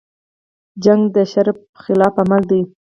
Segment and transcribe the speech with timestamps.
[0.83, 2.61] جګړه د شرف خلاف عمل دی